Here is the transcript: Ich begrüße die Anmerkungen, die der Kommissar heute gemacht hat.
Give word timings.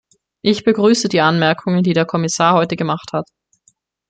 Ich 0.41 0.63
begrüße 0.63 1.09
die 1.09 1.21
Anmerkungen, 1.21 1.83
die 1.83 1.93
der 1.93 2.05
Kommissar 2.07 2.55
heute 2.55 2.75
gemacht 2.75 3.13
hat. 3.13 3.29